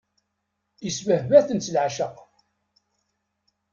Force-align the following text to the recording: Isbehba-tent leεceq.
Isbehba-tent 0.89 1.71
leεceq. 1.73 2.15